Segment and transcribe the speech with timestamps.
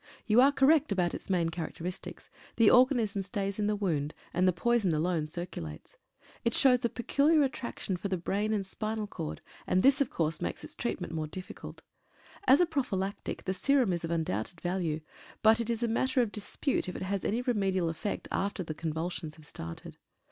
[0.25, 2.29] You are correct about its main charac teristics.
[2.55, 5.95] The organism stays in the wound, and the poison alone circulates.
[6.43, 10.41] It shows a peculiar attraction for the brain and spinal chord, and this, of course,
[10.41, 11.83] makes its treatment more difficult.
[12.47, 15.01] As a prophylactic the serum is of undoubted value,
[15.43, 19.35] but it is a matter of dispute if it has any remedial effect after convulsions
[19.35, 19.97] have started.